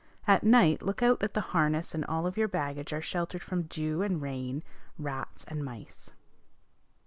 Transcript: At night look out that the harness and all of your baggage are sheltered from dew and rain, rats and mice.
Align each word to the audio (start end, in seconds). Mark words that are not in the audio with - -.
At 0.25 0.43
night 0.43 0.81
look 0.81 1.03
out 1.03 1.19
that 1.19 1.35
the 1.35 1.41
harness 1.53 1.93
and 1.93 2.03
all 2.05 2.25
of 2.25 2.35
your 2.35 2.47
baggage 2.47 2.91
are 2.91 3.03
sheltered 3.03 3.43
from 3.43 3.67
dew 3.67 4.01
and 4.01 4.19
rain, 4.19 4.63
rats 4.97 5.45
and 5.47 5.63
mice. 5.63 6.09